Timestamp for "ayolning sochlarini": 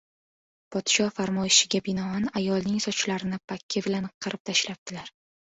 2.41-3.39